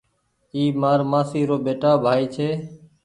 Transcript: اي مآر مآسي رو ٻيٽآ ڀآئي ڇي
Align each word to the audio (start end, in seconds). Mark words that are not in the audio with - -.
اي 0.55 0.63
مآر 0.81 0.99
مآسي 1.11 1.41
رو 1.49 1.57
ٻيٽآ 1.65 1.91
ڀآئي 2.03 2.25
ڇي 2.35 2.49